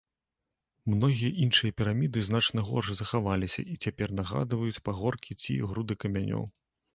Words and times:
Многія 0.93 1.29
іншыя 1.43 1.75
піраміды 1.81 2.23
значна 2.29 2.63
горш 2.69 2.89
захаваліся 3.01 3.67
і 3.75 3.77
цяпер 3.87 4.15
нагадваюць 4.21 4.83
пагоркі 4.91 5.39
ці 5.45 5.61
груды 5.69 6.01
камянёў. 6.07 6.43